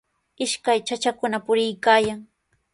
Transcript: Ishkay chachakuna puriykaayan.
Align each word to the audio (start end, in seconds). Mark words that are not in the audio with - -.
Ishkay 0.45 0.79
chachakuna 0.87 1.37
puriykaayan. 1.45 2.19